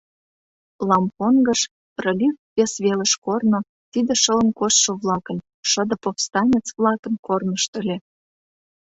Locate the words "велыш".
2.83-3.13